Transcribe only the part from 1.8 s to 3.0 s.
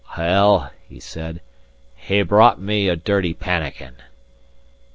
"he brought me a